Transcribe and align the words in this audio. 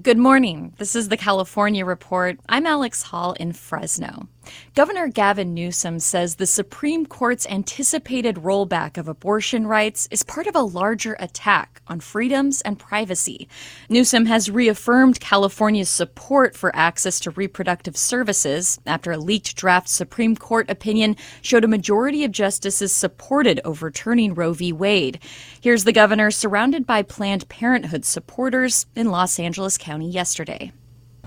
Good 0.00 0.16
morning. 0.16 0.74
This 0.78 0.94
is 0.94 1.08
the 1.08 1.16
California 1.16 1.84
Report. 1.84 2.38
I'm 2.48 2.66
Alex 2.66 3.02
Hall 3.02 3.32
in 3.32 3.52
Fresno. 3.52 4.28
Governor 4.74 5.08
Gavin 5.08 5.54
Newsom 5.54 5.98
says 5.98 6.36
the 6.36 6.46
Supreme 6.46 7.06
Court's 7.06 7.46
anticipated 7.46 8.36
rollback 8.36 8.96
of 8.96 9.08
abortion 9.08 9.66
rights 9.66 10.08
is 10.10 10.22
part 10.22 10.46
of 10.46 10.54
a 10.54 10.60
larger 10.60 11.16
attack 11.18 11.82
on 11.88 12.00
freedoms 12.00 12.60
and 12.62 12.78
privacy. 12.78 13.48
Newsom 13.88 14.26
has 14.26 14.50
reaffirmed 14.50 15.20
California's 15.20 15.88
support 15.88 16.56
for 16.56 16.74
access 16.74 17.20
to 17.20 17.30
reproductive 17.30 17.96
services 17.96 18.78
after 18.86 19.12
a 19.12 19.18
leaked 19.18 19.56
draft 19.56 19.88
Supreme 19.88 20.36
Court 20.36 20.70
opinion 20.70 21.16
showed 21.42 21.64
a 21.64 21.68
majority 21.68 22.24
of 22.24 22.32
justices 22.32 22.92
supported 22.92 23.60
overturning 23.64 24.34
Roe 24.34 24.52
v. 24.52 24.72
Wade. 24.72 25.18
Here's 25.60 25.84
the 25.84 25.92
governor 25.92 26.30
surrounded 26.30 26.86
by 26.86 27.02
Planned 27.02 27.48
Parenthood 27.48 28.04
supporters 28.04 28.86
in 28.94 29.10
Los 29.10 29.38
Angeles 29.38 29.78
County 29.78 30.08
yesterday. 30.08 30.72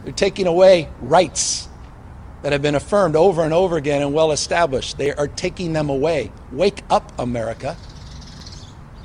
They're 0.03 0.13
taking 0.13 0.47
away 0.47 0.89
rights 1.01 1.67
that 2.41 2.51
have 2.51 2.61
been 2.61 2.75
affirmed 2.75 3.15
over 3.15 3.43
and 3.43 3.53
over 3.53 3.77
again 3.77 4.01
and 4.01 4.13
well 4.13 4.31
established. 4.31 4.97
They 4.97 5.13
are 5.13 5.27
taking 5.27 5.73
them 5.73 5.89
away. 5.89 6.31
Wake 6.51 6.83
up, 6.89 7.11
America. 7.19 7.77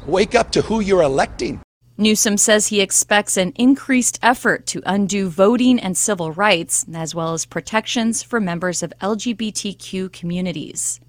Wake 0.06 0.34
up 0.34 0.52
to 0.52 0.62
who 0.62 0.80
you're 0.80 1.02
electing. 1.02 1.60
Newsom 1.98 2.36
says 2.36 2.66
he 2.66 2.82
expects 2.82 3.38
an 3.38 3.52
increased 3.56 4.18
effort 4.22 4.66
to 4.66 4.82
undo 4.84 5.30
voting 5.30 5.80
and 5.80 5.96
civil 5.96 6.30
rights, 6.30 6.84
as 6.94 7.14
well 7.14 7.32
as 7.32 7.46
protections 7.46 8.22
for 8.22 8.38
members 8.38 8.82
of 8.82 8.92
LGBTQ 9.00 10.12
communities. 10.12 11.00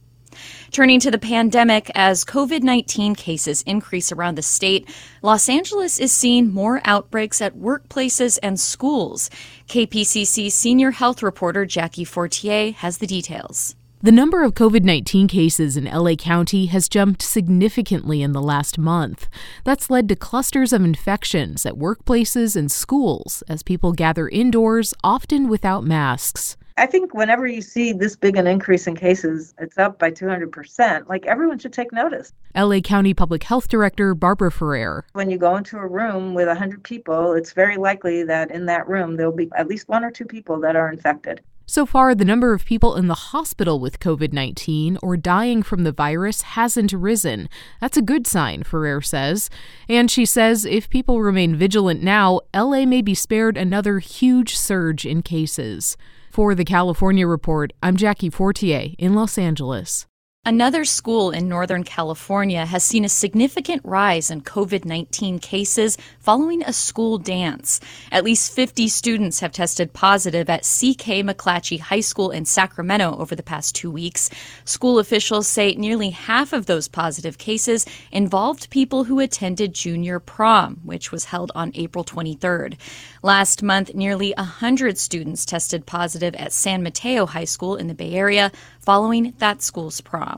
Turning 0.71 0.99
to 0.99 1.11
the 1.11 1.17
pandemic, 1.17 1.89
as 1.95 2.25
COVID 2.25 2.63
19 2.63 3.15
cases 3.15 3.61
increase 3.63 4.11
around 4.11 4.35
the 4.35 4.41
state, 4.41 4.89
Los 5.21 5.49
Angeles 5.49 5.99
is 5.99 6.11
seeing 6.11 6.53
more 6.53 6.81
outbreaks 6.85 7.41
at 7.41 7.55
workplaces 7.55 8.37
and 8.43 8.59
schools. 8.59 9.29
KPCC 9.67 10.51
senior 10.51 10.91
health 10.91 11.23
reporter 11.23 11.65
Jackie 11.65 12.03
Fortier 12.03 12.73
has 12.73 12.97
the 12.97 13.07
details. 13.07 13.75
The 13.99 14.11
number 14.11 14.43
of 14.43 14.53
COVID 14.53 14.83
19 14.83 15.27
cases 15.27 15.75
in 15.75 15.85
LA 15.85 16.13
County 16.13 16.67
has 16.67 16.87
jumped 16.87 17.23
significantly 17.23 18.21
in 18.21 18.31
the 18.31 18.43
last 18.43 18.77
month. 18.77 19.27
That's 19.63 19.89
led 19.89 20.07
to 20.09 20.15
clusters 20.15 20.71
of 20.71 20.83
infections 20.83 21.65
at 21.65 21.73
workplaces 21.73 22.55
and 22.55 22.71
schools 22.71 23.41
as 23.47 23.63
people 23.63 23.93
gather 23.93 24.29
indoors, 24.29 24.93
often 25.03 25.49
without 25.49 25.83
masks. 25.83 26.57
I 26.79 26.85
think 26.85 27.15
whenever 27.15 27.47
you 27.47 27.61
see 27.63 27.91
this 27.91 28.15
big 28.15 28.37
an 28.37 28.45
increase 28.45 28.85
in 28.85 28.95
cases, 28.95 29.55
it's 29.57 29.79
up 29.79 29.97
by 29.97 30.11
200%, 30.11 31.09
like 31.09 31.25
everyone 31.25 31.57
should 31.57 31.73
take 31.73 31.91
notice. 31.91 32.33
LA 32.55 32.81
County 32.81 33.15
Public 33.15 33.41
Health 33.41 33.67
Director 33.67 34.13
Barbara 34.13 34.51
Ferrer. 34.51 35.03
When 35.13 35.31
you 35.31 35.39
go 35.39 35.55
into 35.55 35.77
a 35.77 35.87
room 35.87 36.35
with 36.35 36.47
100 36.47 36.83
people, 36.83 37.33
it's 37.33 37.51
very 37.51 37.77
likely 37.77 38.23
that 38.25 38.51
in 38.51 38.67
that 38.67 38.87
room 38.87 39.15
there'll 39.15 39.31
be 39.31 39.49
at 39.57 39.67
least 39.67 39.89
one 39.89 40.03
or 40.03 40.11
two 40.11 40.25
people 40.25 40.59
that 40.59 40.75
are 40.75 40.91
infected. 40.91 41.41
So 41.65 41.87
far, 41.87 42.13
the 42.13 42.23
number 42.23 42.53
of 42.53 42.63
people 42.63 42.95
in 42.95 43.07
the 43.07 43.15
hospital 43.15 43.79
with 43.79 43.99
COVID 43.99 44.31
19 44.31 44.99
or 45.01 45.17
dying 45.17 45.63
from 45.63 45.83
the 45.83 45.91
virus 45.91 46.43
hasn't 46.43 46.93
risen. 46.93 47.49
That's 47.81 47.97
a 47.97 48.03
good 48.03 48.27
sign, 48.27 48.61
Ferrer 48.63 49.01
says. 49.01 49.49
And 49.89 50.11
she 50.11 50.25
says 50.25 50.63
if 50.63 50.89
people 50.91 51.21
remain 51.21 51.55
vigilant 51.55 52.03
now, 52.03 52.41
LA 52.55 52.85
may 52.85 53.01
be 53.01 53.15
spared 53.15 53.57
another 53.57 53.97
huge 53.99 54.55
surge 54.55 55.07
in 55.07 55.23
cases. 55.23 55.97
For 56.37 56.53
the 56.53 56.65
California 56.65 57.25
Report, 57.25 57.73
I'm 57.81 57.95
Jackie 57.95 58.29
Fortier 58.29 58.93
in 58.99 59.15
Los 59.15 59.39
Angeles. 59.39 60.05
Another 60.47 60.85
school 60.85 61.31
in 61.31 61.49
Northern 61.49 61.83
California 61.83 62.65
has 62.65 62.81
seen 62.81 63.03
a 63.03 63.09
significant 63.09 63.81
rise 63.83 64.31
in 64.31 64.39
COVID 64.39 64.85
19 64.85 65.39
cases 65.39 65.97
following 66.21 66.63
a 66.63 66.71
school 66.71 67.17
dance. 67.17 67.81
At 68.13 68.23
least 68.23 68.53
50 68.53 68.87
students 68.87 69.41
have 69.41 69.51
tested 69.51 69.91
positive 69.91 70.49
at 70.49 70.61
CK 70.61 71.19
McClatchy 71.27 71.81
High 71.81 71.99
School 71.99 72.31
in 72.31 72.45
Sacramento 72.45 73.17
over 73.17 73.35
the 73.35 73.43
past 73.43 73.75
two 73.75 73.91
weeks. 73.91 74.29
School 74.63 74.99
officials 74.99 75.49
say 75.49 75.73
nearly 75.73 76.11
half 76.11 76.53
of 76.53 76.65
those 76.65 76.87
positive 76.87 77.37
cases 77.37 77.85
involved 78.13 78.69
people 78.69 79.03
who 79.03 79.19
attended 79.19 79.73
junior 79.73 80.17
prom, 80.17 80.79
which 80.85 81.11
was 81.11 81.25
held 81.25 81.51
on 81.55 81.73
April 81.75 82.05
23rd. 82.05 82.77
Last 83.21 83.63
month, 83.63 83.93
nearly 83.93 84.33
100 84.37 84.97
students 84.97 85.45
tested 85.45 85.85
positive 85.85 86.35
at 86.35 86.53
San 86.53 86.83
Mateo 86.83 87.25
High 87.25 87.43
School 87.43 87.75
in 87.75 87.87
the 87.87 87.93
Bay 87.93 88.13
Area 88.13 88.49
following 88.79 89.33
that 89.39 89.61
school's 89.61 89.99
prom. 89.99 90.36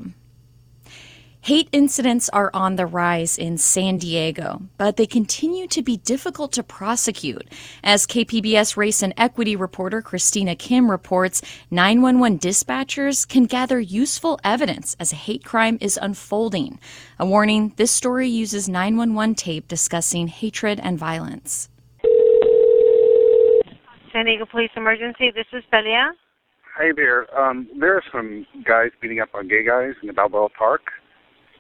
Hate 1.42 1.70
incidents 1.72 2.28
are 2.30 2.52
on 2.54 2.76
the 2.76 2.86
rise 2.86 3.38
in 3.38 3.58
San 3.58 3.98
Diego, 3.98 4.62
but 4.78 4.98
they 4.98 5.08
continue 5.08 5.68
to 5.68 5.82
be 5.82 5.96
difficult 5.96 6.52
to 6.52 6.64
prosecute. 6.64 7.48
As 7.82 8.06
KPBS 8.06 8.76
race 8.76 9.02
and 9.02 9.14
equity 9.16 9.56
reporter 9.56 10.02
Cristina 10.02 10.56
Kim 10.56 10.92
reports, 10.92 11.42
911 11.72 12.40
dispatchers 12.40 13.26
can 13.26 13.46
gather 13.46 13.80
useful 13.80 14.38
evidence 14.44 14.98
as 15.00 15.14
a 15.14 15.16
hate 15.16 15.46
crime 15.46 15.78
is 15.80 15.98
unfolding. 16.02 16.78
A 17.18 17.26
warning 17.26 17.74
this 17.78 17.90
story 17.90 18.28
uses 18.28 18.68
911 18.68 19.36
tape 19.36 19.68
discussing 19.68 20.28
hatred 20.28 20.80
and 20.84 21.00
violence. 21.00 21.70
San 24.12 24.26
Diego 24.26 24.46
Police 24.46 24.72
Emergency, 24.76 25.32
this 25.34 25.48
is 25.54 25.64
Belia. 25.72 26.12
Hi 26.82 26.94
there. 26.96 27.28
Um, 27.38 27.68
there 27.78 27.94
are 27.94 28.04
some 28.10 28.46
guys 28.64 28.92
beating 29.02 29.20
up 29.20 29.28
on 29.34 29.50
gay 29.50 29.66
guys 29.66 29.96
in 30.02 30.08
the 30.08 30.14
Balboa 30.14 30.48
Park. 30.48 30.80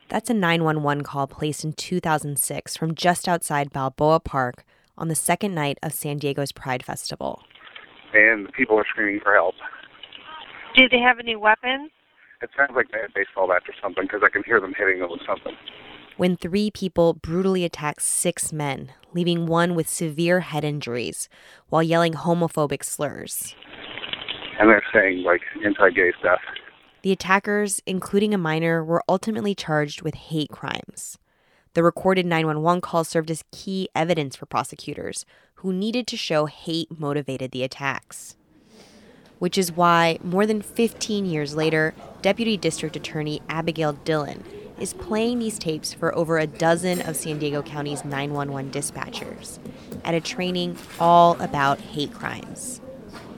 That's 0.07 0.29
a 0.29 0.33
911 0.33 1.03
call 1.03 1.27
placed 1.27 1.65
in 1.65 1.73
2006 1.73 2.77
from 2.77 2.95
just 2.95 3.27
outside 3.27 3.73
Balboa 3.73 4.21
Park 4.21 4.63
on 4.97 5.09
the 5.09 5.15
second 5.15 5.53
night 5.53 5.77
of 5.83 5.91
San 5.91 6.19
Diego's 6.19 6.53
Pride 6.53 6.85
Festival. 6.85 7.43
And 8.13 8.49
people 8.53 8.79
are 8.79 8.85
screaming 8.87 9.19
for 9.21 9.33
help. 9.33 9.55
Do 10.73 10.87
they 10.87 10.99
have 10.99 11.19
any 11.19 11.35
weapons? 11.35 11.91
It 12.41 12.51
sounds 12.55 12.71
like 12.73 12.89
they 12.93 12.99
had 12.99 13.13
baseball 13.13 13.49
bats 13.49 13.65
or 13.67 13.73
something 13.83 14.05
because 14.05 14.21
I 14.23 14.29
can 14.29 14.43
hear 14.45 14.61
them 14.61 14.73
hitting 14.77 15.01
them 15.01 15.11
with 15.11 15.25
something. 15.27 15.53
When 16.15 16.37
three 16.37 16.71
people 16.71 17.13
brutally 17.13 17.65
attack 17.65 17.99
six 17.99 18.53
men, 18.53 18.93
leaving 19.13 19.47
one 19.47 19.75
with 19.75 19.89
severe 19.89 20.39
head 20.39 20.63
injuries 20.63 21.27
while 21.67 21.83
yelling 21.83 22.13
homophobic 22.13 22.85
slurs. 22.85 23.53
And 24.59 24.69
they're 24.69 24.83
saying, 24.93 25.23
like, 25.23 25.41
anti 25.65 25.89
gay 25.89 26.11
stuff. 26.19 26.39
The 27.01 27.13
attackers, 27.13 27.81
including 27.85 28.33
a 28.33 28.37
minor, 28.37 28.83
were 28.83 29.03
ultimately 29.07 29.55
charged 29.55 30.01
with 30.01 30.15
hate 30.15 30.49
crimes. 30.49 31.17
The 31.73 31.83
recorded 31.83 32.25
911 32.25 32.81
call 32.81 33.05
served 33.05 33.31
as 33.31 33.45
key 33.51 33.87
evidence 33.95 34.35
for 34.35 34.45
prosecutors 34.45 35.25
who 35.55 35.71
needed 35.71 36.07
to 36.07 36.17
show 36.17 36.45
hate 36.45 36.99
motivated 36.99 37.51
the 37.51 37.63
attacks. 37.63 38.35
Which 39.37 39.57
is 39.57 39.71
why, 39.71 40.19
more 40.21 40.45
than 40.45 40.61
15 40.61 41.25
years 41.25 41.55
later, 41.55 41.93
Deputy 42.21 42.57
District 42.57 42.97
Attorney 42.97 43.41
Abigail 43.47 43.93
Dillon 43.93 44.43
is 44.77 44.93
playing 44.93 45.39
these 45.39 45.59
tapes 45.59 45.93
for 45.93 46.13
over 46.15 46.37
a 46.37 46.47
dozen 46.47 47.01
of 47.01 47.15
San 47.15 47.39
Diego 47.39 47.61
County's 47.61 48.03
911 48.03 48.71
dispatchers 48.71 49.59
at 50.03 50.15
a 50.15 50.21
training 50.21 50.77
all 50.99 51.39
about 51.39 51.79
hate 51.79 52.13
crimes. 52.13 52.81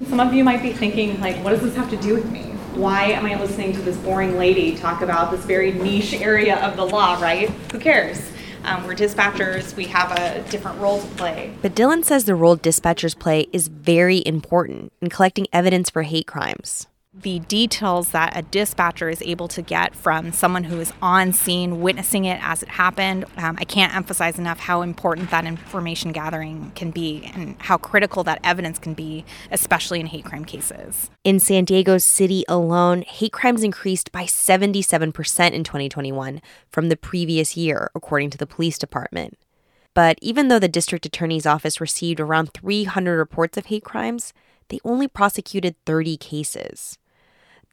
Some 0.07 0.19
of 0.19 0.33
you 0.33 0.43
might 0.43 0.61
be 0.61 0.73
thinking, 0.73 1.19
like, 1.21 1.37
what 1.43 1.51
does 1.51 1.61
this 1.61 1.75
have 1.75 1.89
to 1.91 1.97
do 1.97 2.15
with 2.15 2.29
me? 2.31 2.41
Why 2.73 3.05
am 3.11 3.25
I 3.25 3.39
listening 3.39 3.73
to 3.73 3.81
this 3.81 3.97
boring 3.97 4.37
lady 4.37 4.75
talk 4.75 5.01
about 5.01 5.29
this 5.29 5.45
very 5.45 5.71
niche 5.71 6.13
area 6.13 6.57
of 6.65 6.75
the 6.75 6.85
law, 6.85 7.21
right? 7.21 7.49
Who 7.71 7.79
cares? 7.79 8.31
Um, 8.63 8.85
we're 8.85 8.95
dispatchers, 8.95 9.75
we 9.75 9.85
have 9.85 10.11
a 10.11 10.43
different 10.49 10.79
role 10.79 11.01
to 11.01 11.07
play. 11.15 11.53
But 11.61 11.75
Dillon 11.75 12.03
says 12.03 12.25
the 12.25 12.35
role 12.35 12.57
dispatchers 12.57 13.17
play 13.17 13.47
is 13.53 13.67
very 13.67 14.23
important 14.25 14.91
in 15.01 15.09
collecting 15.09 15.47
evidence 15.53 15.89
for 15.89 16.03
hate 16.03 16.27
crimes 16.27 16.87
the 17.13 17.39
details 17.39 18.11
that 18.11 18.37
a 18.37 18.41
dispatcher 18.41 19.09
is 19.09 19.21
able 19.21 19.49
to 19.49 19.61
get 19.61 19.93
from 19.93 20.31
someone 20.31 20.63
who 20.63 20.79
is 20.79 20.93
on 21.01 21.33
scene 21.33 21.81
witnessing 21.81 22.23
it 22.23 22.39
as 22.41 22.63
it 22.63 22.69
happened. 22.69 23.25
Um, 23.35 23.57
I 23.59 23.65
can't 23.65 23.93
emphasize 23.93 24.39
enough 24.39 24.59
how 24.59 24.81
important 24.81 25.29
that 25.29 25.45
information 25.45 26.13
gathering 26.13 26.71
can 26.73 26.89
be 26.89 27.29
and 27.35 27.57
how 27.59 27.77
critical 27.77 28.23
that 28.23 28.39
evidence 28.45 28.79
can 28.79 28.93
be, 28.93 29.25
especially 29.51 29.99
in 29.99 30.05
hate 30.05 30.23
crime 30.23 30.45
cases. 30.45 31.09
In 31.25 31.41
San 31.41 31.65
Diego 31.65 31.97
City 31.97 32.45
alone, 32.47 33.01
hate 33.01 33.33
crimes 33.33 33.61
increased 33.61 34.13
by 34.13 34.23
77% 34.23 35.03
in 35.51 35.65
2021 35.65 36.41
from 36.69 36.87
the 36.87 36.95
previous 36.95 37.57
year, 37.57 37.91
according 37.93 38.29
to 38.29 38.37
the 38.37 38.47
police 38.47 38.77
department. 38.77 39.37
But 39.93 40.17
even 40.21 40.47
though 40.47 40.59
the 40.59 40.69
district 40.69 41.05
attorney's 41.05 41.45
office 41.45 41.81
received 41.81 42.21
around 42.21 42.53
300 42.53 43.17
reports 43.17 43.57
of 43.57 43.65
hate 43.65 43.83
crimes, 43.83 44.31
they 44.69 44.79
only 44.85 45.09
prosecuted 45.09 45.75
30 45.85 46.15
cases. 46.15 46.97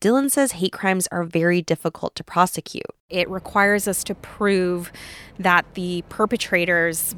Dillon 0.01 0.31
says 0.31 0.53
hate 0.53 0.73
crimes 0.73 1.09
are 1.09 1.25
very 1.25 1.61
difficult 1.61 2.15
to 2.15 2.25
prosecute. 2.25 2.87
It 3.11 3.29
requires 3.29 3.89
us 3.89 4.05
to 4.05 4.15
prove 4.15 4.93
that 5.39 5.65
the 5.75 6.05
perpetrator's 6.09 7.17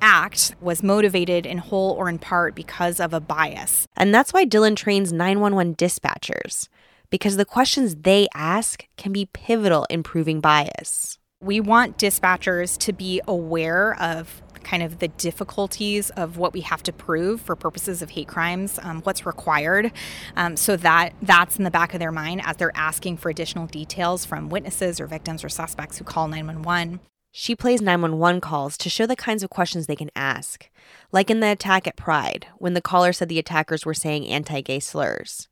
act 0.00 0.54
was 0.60 0.82
motivated 0.82 1.46
in 1.46 1.58
whole 1.58 1.92
or 1.92 2.08
in 2.08 2.18
part 2.18 2.54
because 2.54 2.98
of 2.98 3.14
a 3.14 3.20
bias. 3.20 3.86
And 3.96 4.14
that's 4.14 4.32
why 4.32 4.44
Dillon 4.44 4.74
trains 4.74 5.12
911 5.12 5.76
dispatchers, 5.76 6.68
because 7.10 7.36
the 7.36 7.44
questions 7.44 7.96
they 7.96 8.28
ask 8.34 8.86
can 8.96 9.12
be 9.12 9.26
pivotal 9.26 9.86
in 9.88 10.02
proving 10.02 10.40
bias. 10.40 11.18
We 11.40 11.60
want 11.60 11.98
dispatchers 11.98 12.76
to 12.78 12.92
be 12.92 13.20
aware 13.28 13.94
of 14.00 14.42
kind 14.66 14.82
of 14.82 14.98
the 14.98 15.08
difficulties 15.08 16.10
of 16.10 16.36
what 16.36 16.52
we 16.52 16.60
have 16.60 16.82
to 16.82 16.92
prove 16.92 17.40
for 17.40 17.54
purposes 17.54 18.02
of 18.02 18.10
hate 18.10 18.26
crimes, 18.26 18.78
um, 18.82 19.00
what's 19.02 19.24
required, 19.24 19.92
um, 20.36 20.56
so 20.56 20.76
that 20.76 21.14
that's 21.22 21.56
in 21.56 21.64
the 21.64 21.70
back 21.70 21.94
of 21.94 22.00
their 22.00 22.12
mind 22.12 22.42
as 22.44 22.56
they're 22.56 22.76
asking 22.76 23.16
for 23.16 23.30
additional 23.30 23.66
details 23.66 24.24
from 24.24 24.48
witnesses 24.48 25.00
or 25.00 25.06
victims 25.06 25.44
or 25.44 25.48
suspects 25.48 25.98
who 25.98 26.04
call 26.04 26.26
911. 26.26 26.98
She 27.30 27.54
plays 27.54 27.80
911 27.80 28.40
calls 28.40 28.76
to 28.78 28.90
show 28.90 29.06
the 29.06 29.14
kinds 29.14 29.42
of 29.42 29.50
questions 29.50 29.86
they 29.86 29.94
can 29.94 30.10
ask, 30.16 30.68
like 31.12 31.30
in 31.30 31.40
the 31.40 31.52
attack 31.52 31.86
at 31.86 31.96
Pride, 31.96 32.46
when 32.58 32.74
the 32.74 32.80
caller 32.80 33.12
said 33.12 33.28
the 33.28 33.38
attackers 33.38 33.86
were 33.86 33.94
saying 33.94 34.26
anti 34.26 34.60
gay 34.62 34.80
slurs. 34.80 35.48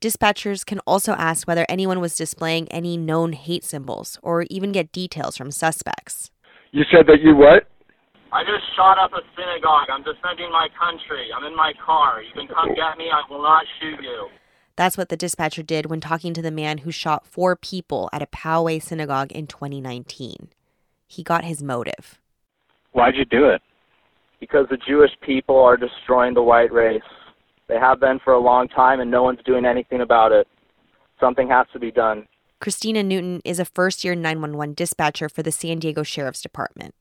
Dispatchers 0.00 0.64
can 0.64 0.78
also 0.80 1.12
ask 1.12 1.46
whether 1.46 1.66
anyone 1.68 2.00
was 2.00 2.16
displaying 2.16 2.68
any 2.68 2.96
known 2.96 3.32
hate 3.32 3.64
symbols 3.64 4.18
or 4.22 4.44
even 4.50 4.70
get 4.70 4.92
details 4.92 5.36
from 5.36 5.50
suspects. 5.50 6.30
You 6.70 6.84
said 6.90 7.06
that 7.06 7.20
you 7.22 7.34
what? 7.34 7.66
I 8.36 8.42
just 8.42 8.64
shot 8.76 8.98
up 8.98 9.12
a 9.14 9.22
synagogue. 9.34 9.88
I'm 9.90 10.02
defending 10.02 10.52
my 10.52 10.68
country. 10.78 11.28
I'm 11.34 11.44
in 11.44 11.56
my 11.56 11.72
car. 11.82 12.20
You 12.20 12.34
can 12.34 12.46
come 12.46 12.68
get 12.74 12.98
me. 12.98 13.06
I 13.10 13.22
will 13.32 13.42
not 13.42 13.64
shoot 13.80 13.98
you. 14.02 14.28
That's 14.76 14.98
what 14.98 15.08
the 15.08 15.16
dispatcher 15.16 15.62
did 15.62 15.86
when 15.86 16.02
talking 16.02 16.34
to 16.34 16.42
the 16.42 16.50
man 16.50 16.78
who 16.78 16.90
shot 16.90 17.26
four 17.26 17.56
people 17.56 18.10
at 18.12 18.20
a 18.20 18.26
Poway 18.26 18.82
synagogue 18.82 19.32
in 19.32 19.46
2019. 19.46 20.50
He 21.06 21.22
got 21.22 21.44
his 21.44 21.62
motive. 21.62 22.20
Why'd 22.92 23.14
you 23.16 23.24
do 23.24 23.48
it? 23.48 23.62
Because 24.38 24.66
the 24.68 24.76
Jewish 24.86 25.12
people 25.22 25.58
are 25.58 25.78
destroying 25.78 26.34
the 26.34 26.42
white 26.42 26.70
race. 26.70 27.00
They 27.68 27.78
have 27.78 28.00
been 28.00 28.18
for 28.22 28.34
a 28.34 28.38
long 28.38 28.68
time, 28.68 29.00
and 29.00 29.10
no 29.10 29.22
one's 29.22 29.40
doing 29.46 29.64
anything 29.64 30.02
about 30.02 30.32
it. 30.32 30.46
Something 31.18 31.48
has 31.48 31.66
to 31.72 31.78
be 31.78 31.90
done. 31.90 32.28
Christina 32.60 33.02
Newton 33.02 33.40
is 33.46 33.58
a 33.58 33.64
first 33.64 34.04
year 34.04 34.14
911 34.14 34.74
dispatcher 34.74 35.30
for 35.30 35.42
the 35.42 35.52
San 35.52 35.78
Diego 35.78 36.02
Sheriff's 36.02 36.42
Department. 36.42 36.94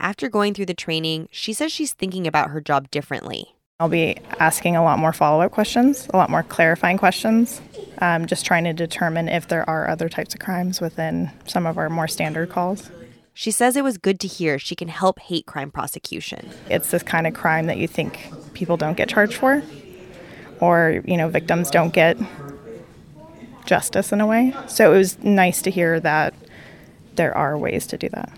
After 0.00 0.28
going 0.28 0.54
through 0.54 0.66
the 0.66 0.74
training, 0.74 1.28
she 1.32 1.52
says 1.52 1.72
she's 1.72 1.92
thinking 1.92 2.26
about 2.26 2.50
her 2.50 2.60
job 2.60 2.88
differently. 2.90 3.54
I'll 3.80 3.88
be 3.88 4.16
asking 4.38 4.76
a 4.76 4.82
lot 4.82 4.98
more 4.98 5.12
follow 5.12 5.40
up 5.40 5.52
questions, 5.52 6.08
a 6.12 6.16
lot 6.16 6.30
more 6.30 6.42
clarifying 6.42 6.98
questions, 6.98 7.60
um, 7.98 8.26
just 8.26 8.44
trying 8.44 8.64
to 8.64 8.72
determine 8.72 9.28
if 9.28 9.48
there 9.48 9.68
are 9.68 9.88
other 9.88 10.08
types 10.08 10.34
of 10.34 10.40
crimes 10.40 10.80
within 10.80 11.30
some 11.46 11.66
of 11.66 11.78
our 11.78 11.88
more 11.88 12.08
standard 12.08 12.48
calls. 12.48 12.90
She 13.34 13.50
says 13.52 13.76
it 13.76 13.84
was 13.84 13.98
good 13.98 14.18
to 14.20 14.28
hear 14.28 14.58
she 14.58 14.74
can 14.74 14.88
help 14.88 15.20
hate 15.20 15.46
crime 15.46 15.70
prosecution. 15.70 16.50
It's 16.68 16.90
this 16.90 17.04
kind 17.04 17.26
of 17.26 17.34
crime 17.34 17.66
that 17.66 17.78
you 17.78 17.86
think 17.86 18.32
people 18.52 18.76
don't 18.76 18.96
get 18.96 19.08
charged 19.08 19.34
for, 19.34 19.62
or, 20.60 21.02
you 21.04 21.16
know, 21.16 21.28
victims 21.28 21.70
don't 21.70 21.92
get 21.92 22.16
justice 23.64 24.12
in 24.12 24.20
a 24.20 24.26
way. 24.26 24.54
So 24.66 24.92
it 24.92 24.96
was 24.96 25.22
nice 25.22 25.62
to 25.62 25.70
hear 25.70 26.00
that 26.00 26.34
there 27.14 27.36
are 27.36 27.56
ways 27.56 27.86
to 27.88 27.98
do 27.98 28.08
that. 28.08 28.32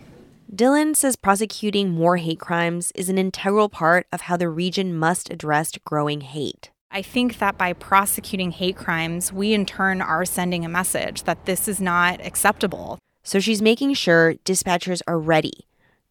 Dillon 0.52 0.97
says 0.97 1.14
prosecuting 1.14 1.91
more 1.91 2.17
hate 2.17 2.41
crimes 2.41 2.91
is 2.97 3.08
an 3.08 3.19
integral 3.19 3.69
part 3.69 4.08
of 4.11 4.23
how 4.23 4.37
the 4.37 4.49
region 4.49 4.93
must 4.93 5.31
address 5.31 5.70
growing 5.85 6.23
hate. 6.23 6.70
I 6.91 7.02
think 7.02 7.38
that 7.38 7.56
by 7.56 7.73
prosecuting 7.73 8.50
hate 8.50 8.75
crimes, 8.75 9.32
we 9.32 9.55
in 9.55 9.64
turn 9.64 10.02
are 10.02 10.25
sending 10.25 10.64
a 10.64 10.69
message 10.69 11.23
that 11.23 11.47
this 11.47 11.69
is 11.69 11.81
not 11.81 12.20
acceptable. 12.26 12.99
So 13.23 13.38
she's 13.38 13.62
making 13.62 13.94
sure 13.94 14.35
dispatchers 14.44 15.02
are 15.06 15.20
ready 15.20 15.69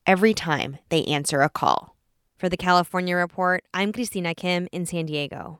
every 0.07 0.33
time 0.33 0.77
they 0.87 1.03
answer 1.03 1.41
a 1.41 1.49
call. 1.49 1.97
For 2.37 2.47
the 2.47 2.55
California 2.55 3.17
Report, 3.17 3.65
I'm 3.73 3.91
Cristina 3.91 4.33
Kim 4.33 4.69
in 4.71 4.85
San 4.85 5.07
Diego. 5.07 5.59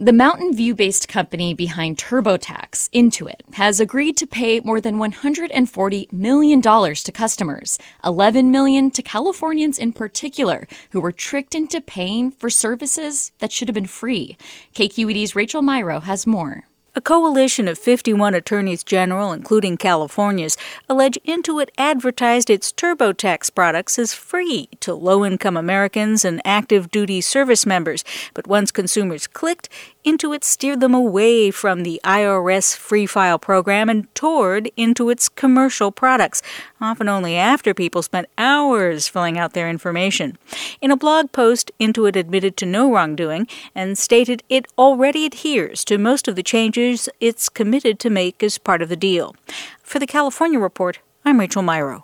The 0.00 0.12
Mountain 0.12 0.54
View 0.54 0.76
based 0.76 1.08
company 1.08 1.54
behind 1.54 1.98
TurboTax, 1.98 2.88
Intuit, 2.90 3.54
has 3.54 3.80
agreed 3.80 4.16
to 4.18 4.28
pay 4.28 4.60
more 4.60 4.80
than 4.80 4.98
$140 4.98 6.12
million 6.12 6.62
to 6.62 7.12
customers, 7.12 7.80
11 8.04 8.52
million 8.52 8.92
to 8.92 9.02
Californians 9.02 9.76
in 9.76 9.92
particular, 9.92 10.68
who 10.92 11.00
were 11.00 11.10
tricked 11.10 11.52
into 11.52 11.80
paying 11.80 12.30
for 12.30 12.48
services 12.48 13.32
that 13.40 13.50
should 13.50 13.66
have 13.66 13.74
been 13.74 13.88
free. 13.88 14.36
KQED's 14.76 15.34
Rachael 15.34 15.62
Myrow 15.62 16.00
has 16.04 16.28
more. 16.28 16.62
A 16.94 17.00
coalition 17.02 17.68
of 17.68 17.78
51 17.78 18.34
attorneys 18.34 18.82
general, 18.82 19.30
including 19.32 19.76
California's, 19.76 20.56
allege 20.88 21.18
Intuit 21.26 21.68
advertised 21.76 22.48
its 22.48 22.72
TurboTax 22.72 23.54
products 23.54 23.98
as 23.98 24.14
free 24.14 24.68
to 24.80 24.94
low 24.94 25.24
income 25.24 25.56
Americans 25.56 26.24
and 26.24 26.40
active 26.46 26.90
duty 26.90 27.20
service 27.20 27.66
members. 27.66 28.04
But 28.32 28.46
once 28.46 28.72
consumers 28.72 29.26
clicked, 29.26 29.68
Intuit 30.04 30.42
steered 30.42 30.80
them 30.80 30.94
away 30.94 31.50
from 31.50 31.82
the 31.82 32.00
IRS 32.04 32.74
free 32.74 33.04
file 33.04 33.38
program 33.38 33.90
and 33.90 34.12
toward 34.14 34.70
Intuit's 34.78 35.28
commercial 35.28 35.92
products, 35.92 36.42
often 36.80 37.08
only 37.08 37.36
after 37.36 37.74
people 37.74 38.02
spent 38.02 38.28
hours 38.38 39.06
filling 39.06 39.38
out 39.38 39.52
their 39.52 39.68
information. 39.68 40.38
In 40.80 40.90
a 40.90 40.96
blog 40.96 41.32
post, 41.32 41.67
Intuit 41.80 42.16
admitted 42.16 42.56
to 42.56 42.66
no 42.66 42.92
wrongdoing 42.92 43.46
and 43.74 43.96
stated 43.96 44.42
it 44.48 44.66
already 44.76 45.24
adheres 45.24 45.84
to 45.84 45.96
most 45.96 46.26
of 46.26 46.34
the 46.34 46.42
changes 46.42 47.08
it's 47.20 47.48
committed 47.48 48.00
to 48.00 48.10
make 48.10 48.42
as 48.42 48.58
part 48.58 48.82
of 48.82 48.88
the 48.88 48.96
deal. 48.96 49.36
For 49.82 50.00
the 50.00 50.06
California 50.06 50.58
Report, 50.58 50.98
I'm 51.24 51.38
Rachael 51.38 51.62
Myrow. 51.62 52.02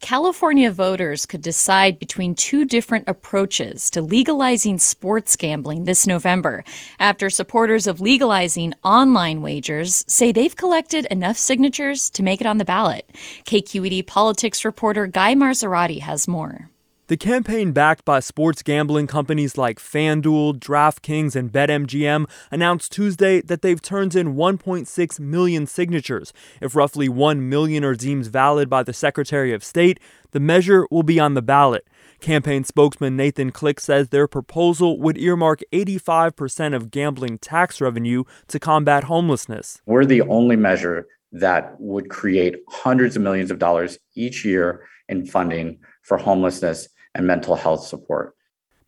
California 0.00 0.70
voters 0.70 1.24
could 1.26 1.40
decide 1.40 1.98
between 1.98 2.34
two 2.34 2.64
different 2.66 3.08
approaches 3.08 3.90
to 3.90 4.02
legalizing 4.02 4.78
sports 4.78 5.34
gambling 5.34 5.84
this 5.84 6.06
November 6.06 6.62
after 7.00 7.30
supporters 7.30 7.86
of 7.86 8.00
legalizing 8.00 8.74
online 8.84 9.40
wagers 9.40 10.04
say 10.06 10.30
they've 10.30 10.54
collected 10.54 11.06
enough 11.06 11.38
signatures 11.38 12.10
to 12.10 12.22
make 12.22 12.40
it 12.42 12.46
on 12.46 12.58
the 12.58 12.64
ballot. 12.64 13.10
KQED 13.44 14.06
politics 14.06 14.64
reporter 14.64 15.06
Guy 15.06 15.34
Marzorati 15.34 16.00
has 16.00 16.28
more. 16.28 16.68
The 17.08 17.16
campaign, 17.16 17.70
backed 17.70 18.04
by 18.04 18.18
sports 18.18 18.64
gambling 18.64 19.06
companies 19.06 19.56
like 19.56 19.78
FanDuel, 19.78 20.58
DraftKings, 20.58 21.36
and 21.36 21.52
BetMGM, 21.52 22.28
announced 22.50 22.90
Tuesday 22.90 23.40
that 23.42 23.62
they've 23.62 23.80
turned 23.80 24.16
in 24.16 24.34
1.6 24.34 25.20
million 25.20 25.68
signatures. 25.68 26.32
If 26.60 26.74
roughly 26.74 27.08
1 27.08 27.48
million 27.48 27.84
are 27.84 27.94
deemed 27.94 28.26
valid 28.26 28.68
by 28.68 28.82
the 28.82 28.92
Secretary 28.92 29.52
of 29.52 29.62
State, 29.62 30.00
the 30.32 30.40
measure 30.40 30.88
will 30.90 31.04
be 31.04 31.20
on 31.20 31.34
the 31.34 31.42
ballot. 31.42 31.86
Campaign 32.18 32.64
spokesman 32.64 33.16
Nathan 33.16 33.52
Click 33.52 33.78
says 33.78 34.08
their 34.08 34.26
proposal 34.26 34.98
would 34.98 35.16
earmark 35.16 35.60
85% 35.72 36.74
of 36.74 36.90
gambling 36.90 37.38
tax 37.38 37.80
revenue 37.80 38.24
to 38.48 38.58
combat 38.58 39.04
homelessness. 39.04 39.80
We're 39.86 40.06
the 40.06 40.22
only 40.22 40.56
measure 40.56 41.06
that 41.30 41.76
would 41.78 42.08
create 42.08 42.56
hundreds 42.68 43.14
of 43.14 43.22
millions 43.22 43.52
of 43.52 43.60
dollars 43.60 43.96
each 44.16 44.44
year 44.44 44.88
in 45.08 45.24
funding 45.24 45.78
for 46.02 46.16
homelessness 46.18 46.88
and 47.16 47.26
mental 47.26 47.56
health 47.56 47.84
support. 47.84 48.34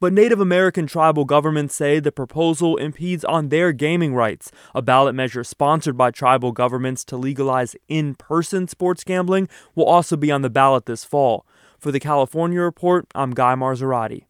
But 0.00 0.12
Native 0.12 0.38
American 0.38 0.86
tribal 0.86 1.24
governments 1.24 1.74
say 1.74 1.98
the 1.98 2.12
proposal 2.12 2.76
impedes 2.76 3.24
on 3.24 3.48
their 3.48 3.72
gaming 3.72 4.14
rights. 4.14 4.52
A 4.72 4.80
ballot 4.80 5.16
measure 5.16 5.42
sponsored 5.42 5.96
by 5.96 6.12
tribal 6.12 6.52
governments 6.52 7.04
to 7.06 7.16
legalize 7.16 7.74
in 7.88 8.14
person 8.14 8.68
sports 8.68 9.02
gambling 9.02 9.48
will 9.74 9.86
also 9.86 10.16
be 10.16 10.30
on 10.30 10.42
the 10.42 10.50
ballot 10.50 10.86
this 10.86 11.02
fall. 11.02 11.44
For 11.80 11.90
the 11.90 11.98
California 11.98 12.60
Report, 12.60 13.06
I'm 13.16 13.32
Guy 13.32 13.56
Marzorati. 13.56 14.27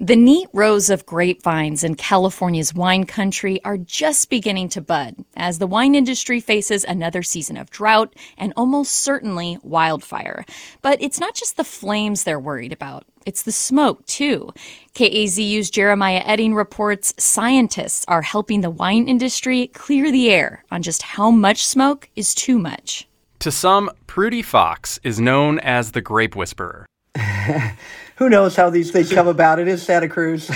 The 0.00 0.14
neat 0.14 0.48
rows 0.52 0.90
of 0.90 1.06
grapevines 1.06 1.82
in 1.82 1.96
California's 1.96 2.72
wine 2.72 3.04
country 3.04 3.60
are 3.64 3.76
just 3.76 4.30
beginning 4.30 4.68
to 4.68 4.80
bud 4.80 5.16
as 5.36 5.58
the 5.58 5.66
wine 5.66 5.96
industry 5.96 6.38
faces 6.38 6.84
another 6.84 7.24
season 7.24 7.56
of 7.56 7.70
drought 7.70 8.14
and 8.36 8.52
almost 8.56 8.92
certainly 8.92 9.58
wildfire. 9.64 10.44
But 10.82 11.02
it's 11.02 11.18
not 11.18 11.34
just 11.34 11.56
the 11.56 11.64
flames 11.64 12.22
they're 12.22 12.38
worried 12.38 12.72
about. 12.72 13.06
It's 13.26 13.42
the 13.42 13.50
smoke, 13.50 14.06
too. 14.06 14.52
KAZU's 14.94 15.68
Jerimiah 15.68 16.22
Oetting 16.22 16.54
reports 16.54 17.12
scientists 17.18 18.04
are 18.06 18.22
helping 18.22 18.60
the 18.60 18.70
wine 18.70 19.08
industry 19.08 19.66
clear 19.66 20.12
the 20.12 20.30
air 20.30 20.64
on 20.70 20.82
just 20.82 21.02
how 21.02 21.32
much 21.32 21.66
smoke 21.66 22.08
is 22.14 22.36
too 22.36 22.60
much. 22.60 23.08
To 23.40 23.50
some, 23.50 23.90
Prudy 24.06 24.42
Foxx 24.42 25.00
is 25.02 25.18
known 25.18 25.58
as 25.58 25.90
the 25.90 26.00
grape 26.00 26.36
whisperer. 26.36 26.86
Who 28.18 28.28
knows 28.28 28.56
how 28.56 28.68
these 28.68 28.90
things 28.90 29.12
come 29.12 29.28
about? 29.28 29.60
It 29.60 29.68
is 29.68 29.80
Santa 29.80 30.08
Cruz. 30.08 30.50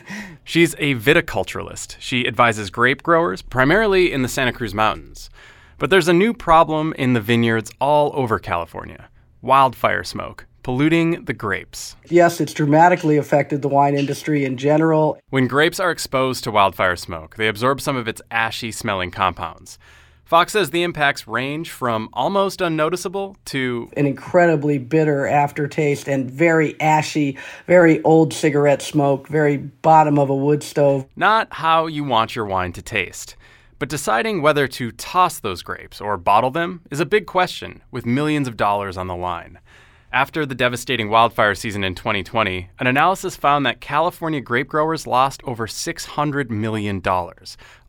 She's 0.44 0.74
a 0.78 0.94
viticulturalist. 0.94 1.96
She 1.98 2.26
advises 2.26 2.70
grape 2.70 3.02
growers, 3.02 3.42
primarily 3.42 4.12
in 4.12 4.22
the 4.22 4.28
Santa 4.28 4.52
Cruz 4.52 4.72
Mountains. 4.72 5.28
But 5.78 5.90
there's 5.90 6.06
a 6.06 6.12
new 6.12 6.32
problem 6.32 6.92
in 6.92 7.14
the 7.14 7.20
vineyards 7.20 7.72
all 7.80 8.12
over 8.14 8.38
California 8.38 9.08
wildfire 9.40 10.02
smoke 10.02 10.46
polluting 10.64 11.24
the 11.24 11.32
grapes. 11.32 11.96
Yes, 12.10 12.42
it's 12.42 12.52
dramatically 12.52 13.16
affected 13.16 13.62
the 13.62 13.68
wine 13.68 13.96
industry 13.96 14.44
in 14.44 14.58
general. 14.58 15.18
When 15.30 15.46
grapes 15.46 15.80
are 15.80 15.90
exposed 15.90 16.44
to 16.44 16.50
wildfire 16.50 16.96
smoke, 16.96 17.36
they 17.36 17.48
absorb 17.48 17.80
some 17.80 17.96
of 17.96 18.06
its 18.06 18.20
ashy 18.30 18.70
smelling 18.70 19.10
compounds. 19.10 19.78
Foxx 20.28 20.52
says 20.52 20.68
the 20.68 20.82
impacts 20.82 21.26
range 21.26 21.70
from 21.70 22.10
almost 22.12 22.60
unnoticeable 22.60 23.38
to 23.46 23.90
an 23.96 24.04
incredibly 24.04 24.76
bitter 24.76 25.26
aftertaste 25.26 26.06
and 26.06 26.30
very 26.30 26.78
ashy, 26.82 27.38
very 27.66 28.02
old 28.02 28.34
cigarette 28.34 28.82
smoke, 28.82 29.26
very 29.26 29.56
bottom 29.56 30.18
of 30.18 30.28
a 30.28 30.36
wood 30.36 30.62
stove. 30.62 31.06
Not 31.16 31.48
how 31.50 31.86
you 31.86 32.04
want 32.04 32.36
your 32.36 32.44
wine 32.44 32.74
to 32.74 32.82
taste. 32.82 33.36
But 33.78 33.88
deciding 33.88 34.42
whether 34.42 34.68
to 34.68 34.92
toss 34.92 35.40
those 35.40 35.62
grapes 35.62 35.98
or 35.98 36.18
bottle 36.18 36.50
them 36.50 36.82
is 36.90 37.00
a 37.00 37.06
big 37.06 37.24
question 37.24 37.82
with 37.90 38.04
millions 38.04 38.46
of 38.46 38.58
dollars 38.58 38.98
on 38.98 39.06
the 39.06 39.16
line. 39.16 39.58
After 40.12 40.44
the 40.44 40.54
devastating 40.54 41.08
wildfire 41.08 41.54
season 41.54 41.84
in 41.84 41.94
2020, 41.94 42.68
an 42.78 42.86
analysis 42.86 43.34
found 43.34 43.64
that 43.64 43.80
California 43.80 44.42
grape 44.42 44.68
growers 44.68 45.06
lost 45.06 45.40
over 45.44 45.66
$600 45.66 46.50
million, 46.50 47.02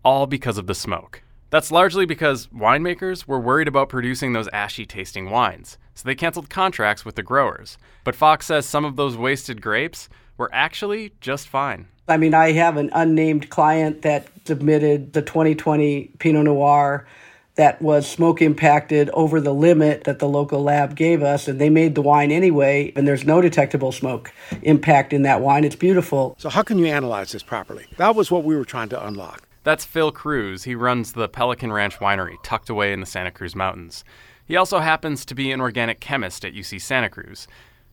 all 0.05 0.25
because 0.25 0.57
of 0.57 0.67
the 0.67 0.75
smoke. 0.75 1.21
That's 1.49 1.71
largely 1.71 2.05
because 2.05 2.47
winemakers 2.47 3.27
were 3.27 3.39
worried 3.39 3.67
about 3.67 3.89
producing 3.89 4.33
those 4.33 4.47
ashy 4.53 4.85
tasting 4.85 5.31
wines, 5.31 5.79
so 5.95 6.03
they 6.05 6.13
canceled 6.13 6.49
contracts 6.49 7.03
with 7.03 7.15
the 7.15 7.23
growers. 7.23 7.77
But 8.03 8.15
Foxx 8.15 8.45
says 8.45 8.67
some 8.67 8.85
of 8.85 8.97
those 8.97 9.17
wasted 9.17 9.59
grapes 9.59 10.09
were 10.37 10.49
actually 10.53 11.13
just 11.21 11.47
fine. 11.47 11.87
I 12.07 12.17
mean, 12.17 12.35
I 12.35 12.51
have 12.51 12.77
an 12.77 12.91
unnamed 12.93 13.49
client 13.49 14.03
that 14.03 14.27
submitted 14.45 15.13
the 15.13 15.21
2020 15.23 16.11
Pinot 16.19 16.43
Noir 16.43 17.07
that 17.55 17.81
was 17.81 18.07
smoke 18.07 18.41
impacted 18.41 19.09
over 19.09 19.41
the 19.41 19.53
limit 19.53 20.05
that 20.05 20.19
the 20.19 20.29
local 20.29 20.63
lab 20.63 20.95
gave 20.95 21.23
us, 21.23 21.47
and 21.47 21.59
they 21.59 21.69
made 21.69 21.95
the 21.95 22.01
wine 22.01 22.31
anyway, 22.31 22.93
and 22.95 23.07
there's 23.07 23.25
no 23.25 23.41
detectable 23.41 23.91
smoke 23.91 24.31
impact 24.61 25.13
in 25.13 25.23
that 25.23 25.41
wine. 25.41 25.65
It's 25.65 25.75
beautiful. 25.75 26.35
So, 26.37 26.49
how 26.49 26.61
can 26.61 26.77
you 26.77 26.85
analyze 26.85 27.31
this 27.31 27.43
properly? 27.43 27.85
That 27.97 28.15
was 28.15 28.31
what 28.31 28.43
we 28.43 28.55
were 28.55 28.65
trying 28.65 28.89
to 28.89 29.05
unlock. 29.05 29.48
That's 29.63 29.85
Phil 29.85 30.11
Crews. 30.11 30.63
He 30.63 30.75
runs 30.75 31.13
the 31.13 31.27
Pelican 31.27 31.71
Ranch 31.71 31.97
Winery, 31.97 32.35
tucked 32.43 32.69
away 32.69 32.93
in 32.93 33.01
the 33.01 33.05
Santa 33.05 33.31
Cruz 33.31 33.55
Mountains. 33.55 34.03
He 34.45 34.55
also 34.55 34.79
happens 34.79 35.25
to 35.25 35.35
be 35.35 35.51
an 35.51 35.61
organic 35.61 35.99
chemist 35.99 36.45
at 36.45 36.53
UC 36.53 36.81
Santa 36.81 37.09
Cruz. 37.09 37.47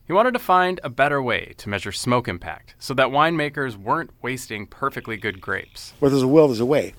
He 0.05 0.13
wanted 0.13 0.31
to 0.31 0.39
find 0.39 0.79
a 0.83 0.89
better 0.89 1.21
way 1.21 1.53
to 1.57 1.69
measure 1.69 1.91
smoke 1.91 2.29
impact 2.29 2.75
so 2.79 2.93
that 2.93 3.09
winemakers 3.09 3.75
weren't 3.75 4.11
wasting 4.21 4.65
perfectly 4.65 5.17
good 5.17 5.41
grapes. 5.41 5.93
Where 5.99 6.09
there's 6.09 6.23
a 6.23 6.27
will, 6.27 6.47
there's 6.47 6.61
a 6.61 6.65
way. 6.65 6.93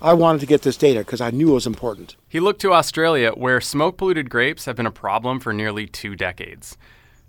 I 0.00 0.12
wanted 0.12 0.40
to 0.40 0.46
get 0.46 0.62
this 0.62 0.76
data 0.76 1.00
because 1.00 1.20
I 1.20 1.30
knew 1.30 1.50
it 1.50 1.54
was 1.54 1.66
important. 1.66 2.14
He 2.28 2.38
looked 2.38 2.60
to 2.60 2.72
Australia, 2.72 3.32
where 3.32 3.60
smoke 3.60 3.96
polluted 3.96 4.30
grapes 4.30 4.66
have 4.66 4.76
been 4.76 4.86
a 4.86 4.92
problem 4.92 5.40
for 5.40 5.52
nearly 5.52 5.86
two 5.86 6.14
decades. 6.14 6.76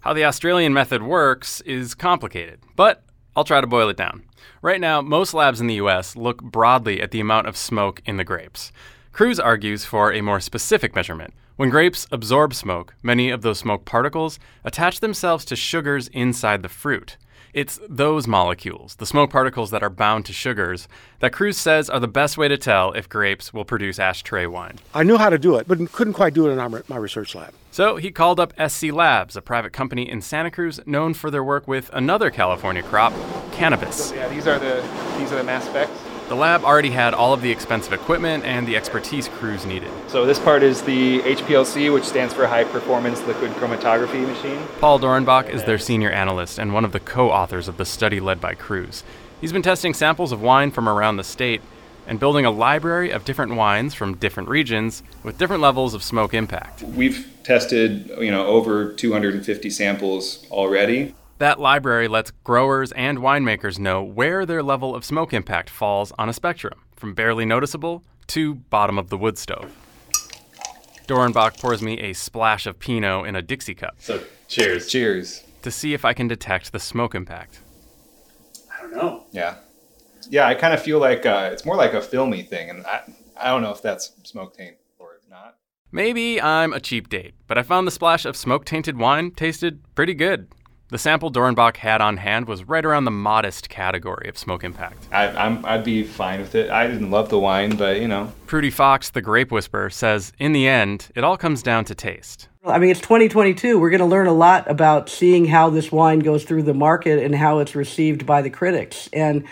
How 0.01 0.13
the 0.13 0.25
Australian 0.25 0.73
method 0.73 1.01
works 1.01 1.61
is 1.61 1.95
complicated, 1.95 2.59
but 2.75 3.03
I'll 3.35 3.43
try 3.43 3.61
to 3.61 3.67
boil 3.67 3.89
it 3.89 3.97
down. 3.97 4.23
Right 4.61 4.79
now, 4.79 5.01
most 5.01 5.33
labs 5.33 5.59
in 5.59 5.67
the 5.67 5.75
US 5.75 6.15
look 6.15 6.41
broadly 6.41 7.01
at 7.01 7.11
the 7.11 7.19
amount 7.19 7.47
of 7.47 7.57
smoke 7.57 8.01
in 8.05 8.17
the 8.17 8.23
grapes. 8.23 8.71
Crews 9.11 9.39
argues 9.39 9.85
for 9.85 10.11
a 10.11 10.21
more 10.21 10.39
specific 10.39 10.95
measurement. 10.95 11.33
When 11.55 11.69
grapes 11.69 12.05
absorb 12.11 12.53
smoke, 12.53 12.95
many 13.01 13.29
of 13.29 13.41
those 13.41 13.59
smoke 13.59 13.85
particles 13.85 14.39
attach 14.63 14.99
themselves 14.99 15.45
to 15.45 15.55
sugars 15.55 16.09
inside 16.09 16.63
the 16.63 16.69
fruit. 16.69 17.15
It's 17.55 17.79
those 17.87 18.27
molecules, 18.27 18.95
the 18.95 19.05
smoke 19.05 19.31
particles 19.31 19.71
that 19.71 19.81
are 19.81 19.89
bound 19.89 20.25
to 20.25 20.33
sugars, 20.33 20.89
that 21.21 21.31
Crews 21.31 21.57
says 21.57 21.89
are 21.89 22.01
the 22.01 22.07
best 22.07 22.37
way 22.37 22.49
to 22.49 22.57
tell 22.57 22.91
if 22.91 23.07
grapes 23.07 23.53
will 23.53 23.63
produce 23.63 23.97
ashtray 23.97 24.45
wine. 24.45 24.77
I 24.93 25.03
knew 25.03 25.15
how 25.15 25.29
to 25.29 25.37
do 25.37 25.55
it, 25.55 25.65
but 25.65 25.79
couldn't 25.93 26.15
quite 26.15 26.33
do 26.33 26.49
it 26.49 26.51
in 26.51 26.59
our, 26.59 26.83
my 26.89 26.97
research 26.97 27.33
lab. 27.33 27.53
So 27.71 27.95
he 27.95 28.11
called 28.11 28.41
up 28.41 28.51
SC 28.59 28.91
Labs, 28.91 29.37
a 29.37 29.41
private 29.41 29.71
company 29.71 30.09
in 30.09 30.19
Santa 30.19 30.51
Cruz 30.51 30.81
known 30.85 31.13
for 31.13 31.31
their 31.31 31.45
work 31.45 31.65
with 31.65 31.89
another 31.93 32.29
California 32.29 32.83
crop, 32.83 33.13
cannabis. 33.53 34.11
Yeah, 34.11 34.27
these 34.27 34.47
are 34.47 34.59
the 34.59 34.85
these 35.17 35.31
are 35.31 35.37
the 35.37 35.43
mass 35.45 35.63
specs. 35.63 35.91
The 36.27 36.35
lab 36.35 36.63
already 36.63 36.89
had 36.89 37.13
all 37.13 37.33
of 37.33 37.43
the 37.43 37.51
expensive 37.51 37.93
equipment 37.93 38.45
and 38.45 38.67
the 38.67 38.75
expertise 38.75 39.27
Crews 39.27 39.63
needed. 39.63 39.91
So 40.07 40.25
this 40.25 40.39
part 40.39 40.63
is 40.63 40.81
the 40.81 41.19
HPLC, 41.19 41.93
which 41.93 42.03
stands 42.03 42.33
for 42.33 42.47
High 42.47 42.63
Performance 42.63 43.21
Liquid 43.27 43.51
Chromatography 43.51 44.25
Machine. 44.25 44.59
Paul 44.79 44.99
Dorenbach 44.99 45.47
is 45.47 45.65
their 45.65 45.77
senior 45.77 46.09
analyst 46.09 46.57
and 46.57 46.73
one 46.73 46.83
of 46.83 46.93
the 46.93 46.99
co-authors 46.99 47.67
of 47.67 47.77
the 47.77 47.85
study 47.85 48.19
led 48.19 48.41
by 48.41 48.55
Crews. 48.55 49.03
He's 49.39 49.51
been 49.51 49.61
testing 49.61 49.93
samples 49.93 50.31
of 50.31 50.41
wine 50.41 50.71
from 50.71 50.89
around 50.89 51.17
the 51.17 51.23
state 51.23 51.61
and 52.07 52.19
building 52.19 52.43
a 52.43 52.51
library 52.51 53.11
of 53.11 53.23
different 53.23 53.53
wines 53.53 53.93
from 53.93 54.15
different 54.15 54.49
regions 54.49 55.03
with 55.21 55.37
different 55.37 55.61
levels 55.61 55.93
of 55.93 56.01
smoke 56.01 56.33
impact. 56.33 56.81
We've 56.81 57.31
tested, 57.43 58.09
you 58.19 58.31
know, 58.31 58.47
over 58.47 58.91
250 58.93 59.69
samples 59.69 60.47
already. 60.49 61.13
That 61.37 61.59
library 61.59 62.07
lets 62.07 62.31
growers 62.31 62.93
and 62.93 63.17
winemakers 63.17 63.77
know 63.77 64.01
where 64.01 64.45
their 64.45 64.63
level 64.63 64.95
of 64.95 65.03
smoke 65.03 65.33
impact 65.33 65.69
falls 65.69 66.13
on 66.17 66.29
a 66.29 66.33
spectrum, 66.33 66.79
from 66.95 67.13
barely 67.13 67.43
noticeable 67.45 68.03
to 68.27 68.55
bottom 68.55 68.97
of 68.97 69.09
the 69.09 69.17
wood 69.17 69.37
stove. 69.37 69.75
Dorenbach 71.07 71.59
pours 71.59 71.81
me 71.81 71.99
a 71.99 72.13
splash 72.13 72.65
of 72.65 72.79
Pinot 72.79 73.27
in 73.27 73.35
a 73.35 73.41
Dixie 73.41 73.75
cup. 73.75 73.95
So, 73.99 74.23
cheers. 74.47 74.87
Cheers. 74.87 75.43
To 75.63 75.71
see 75.71 75.93
if 75.93 76.05
I 76.05 76.13
can 76.13 76.27
detect 76.27 76.71
the 76.71 76.79
smoke 76.79 77.13
impact. 77.13 77.59
I 78.73 78.81
don't 78.81 78.95
know. 78.95 79.25
Yeah. 79.31 79.55
Yeah, 80.29 80.47
I 80.47 80.55
kind 80.55 80.73
of 80.73 80.81
feel 80.81 80.99
like 80.99 81.25
uh, 81.25 81.49
it's 81.51 81.65
more 81.65 81.75
like 81.75 81.93
a 81.93 82.01
filmy 82.01 82.43
thing, 82.43 82.69
and 82.69 82.85
I, 82.87 83.01
I 83.37 83.49
don't 83.49 83.61
know 83.61 83.71
if 83.71 83.81
that's 83.81 84.13
smoke 84.23 84.55
taint 84.55 84.77
or 84.97 85.19
not. 85.29 85.57
Maybe 85.91 86.41
I'm 86.41 86.73
a 86.73 86.79
cheap 86.79 87.09
date, 87.09 87.35
but 87.45 87.57
I 87.57 87.63
found 87.63 87.85
the 87.85 87.91
splash 87.91 88.25
of 88.25 88.37
smoke 88.37 88.65
tainted 88.65 88.97
wine 88.97 89.31
tasted 89.31 89.81
pretty 89.95 90.13
good. 90.13 90.47
The 90.89 90.99
sample 90.99 91.31
Dornbach 91.31 91.77
had 91.77 91.99
on 91.99 92.17
hand 92.17 92.47
was 92.47 92.63
right 92.63 92.85
around 92.85 93.05
the 93.05 93.11
modest 93.11 93.69
category 93.69 94.29
of 94.29 94.37
smoke 94.37 94.63
impact. 94.63 95.07
I, 95.11 95.29
I'm, 95.29 95.65
I'd 95.65 95.83
be 95.83 96.03
fine 96.03 96.41
with 96.41 96.53
it. 96.53 96.69
I 96.69 96.85
didn't 96.85 97.09
love 97.09 97.29
the 97.29 97.39
wine, 97.39 97.75
but 97.75 97.99
you 97.99 98.07
know. 98.07 98.31
Prudy 98.45 98.69
Foxx, 98.69 99.09
the 99.09 99.21
grape 99.21 99.51
whisperer, 99.51 99.89
says 99.89 100.31
in 100.37 100.53
the 100.53 100.67
end, 100.67 101.09
it 101.15 101.23
all 101.23 101.37
comes 101.37 101.63
down 101.63 101.85
to 101.85 101.95
taste. 101.95 102.49
I 102.63 102.77
mean, 102.79 102.91
it's 102.91 103.01
2022. 103.01 103.79
We're 103.79 103.89
going 103.89 103.99
to 103.99 104.05
learn 104.05 104.27
a 104.27 104.33
lot 104.33 104.69
about 104.69 105.09
seeing 105.09 105.45
how 105.45 105.69
this 105.69 105.91
wine 105.91 106.19
goes 106.19 106.43
through 106.43 106.63
the 106.63 106.73
market 106.73 107.23
and 107.23 107.35
how 107.35 107.59
it's 107.59 107.75
received 107.75 108.25
by 108.25 108.41
the 108.41 108.49
critics. 108.49 109.09
And 109.13 109.45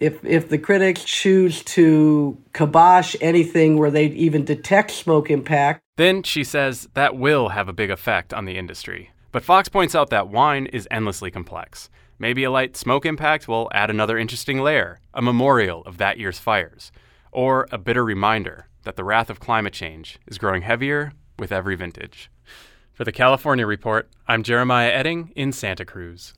if 0.00 0.24
if 0.24 0.48
the 0.48 0.58
critics 0.58 1.04
choose 1.04 1.62
to 1.64 2.36
kibosh 2.52 3.14
anything 3.20 3.78
where 3.78 3.90
they 3.90 4.06
even 4.06 4.44
detect 4.44 4.90
smoke 4.90 5.30
impact, 5.30 5.82
then 5.96 6.22
she 6.22 6.42
says 6.44 6.88
that 6.94 7.16
will 7.16 7.50
have 7.50 7.68
a 7.68 7.72
big 7.72 7.90
effect 7.90 8.32
on 8.34 8.44
the 8.44 8.58
industry. 8.58 9.11
But 9.32 9.42
Foxx 9.42 9.70
points 9.70 9.94
out 9.94 10.10
that 10.10 10.28
wine 10.28 10.66
is 10.66 10.86
endlessly 10.90 11.30
complex. 11.30 11.88
Maybe 12.18 12.44
a 12.44 12.50
light 12.50 12.76
smoke 12.76 13.06
impact 13.06 13.48
will 13.48 13.70
add 13.72 13.88
another 13.88 14.18
interesting 14.18 14.60
layer, 14.60 15.00
a 15.14 15.22
memorial 15.22 15.80
of 15.86 15.96
that 15.96 16.18
year's 16.18 16.38
fires, 16.38 16.92
or 17.32 17.66
a 17.72 17.78
bitter 17.78 18.04
reminder 18.04 18.68
that 18.82 18.96
the 18.96 19.04
wrath 19.04 19.30
of 19.30 19.40
climate 19.40 19.72
change 19.72 20.18
is 20.26 20.36
growing 20.36 20.60
heavier 20.60 21.14
with 21.38 21.50
every 21.50 21.74
vintage. 21.76 22.30
For 22.92 23.04
the 23.04 23.12
California 23.12 23.66
Report, 23.66 24.06
I'm 24.28 24.42
Jerimiah 24.42 24.92
Oetting 24.92 25.32
in 25.34 25.50
Santa 25.52 25.86
Cruz. 25.86 26.34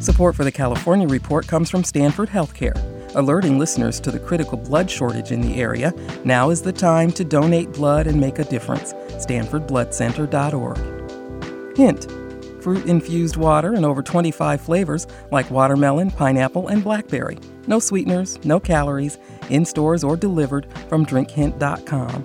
Support 0.00 0.34
for 0.34 0.42
the 0.42 0.52
California 0.52 1.06
Report 1.06 1.46
comes 1.46 1.70
from 1.70 1.84
Stanford 1.84 2.30
Healthcare, 2.30 2.74
alerting 3.14 3.58
listeners 3.58 4.00
to 4.00 4.10
the 4.10 4.18
critical 4.18 4.58
blood 4.58 4.90
shortage 4.90 5.32
in 5.32 5.40
the 5.40 5.56
area. 5.56 5.94
Now 6.24 6.50
is 6.50 6.60
the 6.62 6.72
time 6.72 7.10
to 7.12 7.24
donate 7.24 7.72
blood 7.72 8.06
and 8.06 8.20
make 8.20 8.38
a 8.38 8.44
difference. 8.44 8.92
StanfordBloodCenter.org. 8.92 11.76
Hint 11.76 12.06
fruit 12.64 12.86
infused 12.86 13.36
water 13.36 13.74
in 13.74 13.84
over 13.84 14.02
25 14.02 14.58
flavors 14.58 15.06
like 15.30 15.50
watermelon, 15.50 16.10
pineapple, 16.10 16.68
and 16.68 16.82
blackberry. 16.82 17.38
No 17.66 17.78
sweeteners, 17.78 18.42
no 18.42 18.58
calories, 18.58 19.18
in 19.50 19.66
stores 19.66 20.02
or 20.02 20.16
delivered 20.16 20.66
from 20.88 21.04
drinkhint.com. 21.04 22.24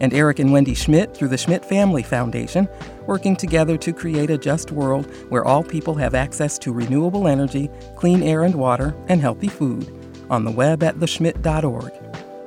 And 0.00 0.14
Eric 0.14 0.38
and 0.38 0.52
Wendy 0.52 0.74
Schmidt 0.74 1.14
through 1.14 1.28
the 1.28 1.36
Schmidt 1.36 1.66
Family 1.66 2.02
Foundation 2.02 2.66
working 3.06 3.36
together 3.36 3.76
to 3.78 3.92
create 3.92 4.30
a 4.30 4.38
just 4.38 4.72
world 4.72 5.06
where 5.30 5.44
all 5.44 5.62
people 5.62 5.94
have 5.94 6.14
access 6.14 6.58
to 6.58 6.72
renewable 6.72 7.28
energy, 7.28 7.70
clean 7.96 8.22
air 8.22 8.44
and 8.44 8.54
water, 8.54 8.96
and 9.08 9.20
healthy 9.20 9.48
food. 9.48 9.90
On 10.30 10.44
the 10.44 10.50
web 10.50 10.82
at 10.82 10.96
theschmidt.org. 10.96 11.92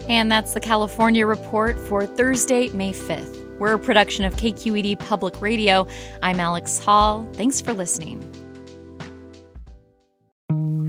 And 0.09 0.31
that's 0.31 0.53
the 0.53 0.59
California 0.59 1.25
Report 1.25 1.79
for 1.79 2.05
Thursday, 2.05 2.69
May 2.69 2.91
5th. 2.91 3.57
We're 3.59 3.73
a 3.73 3.79
production 3.79 4.25
of 4.25 4.35
KQED 4.35 4.99
Public 4.99 5.41
Radio. 5.41 5.85
I'm 6.23 6.39
Alex 6.39 6.79
Hall. 6.79 7.27
Thanks 7.33 7.61
for 7.61 7.73
listening. 7.73 8.48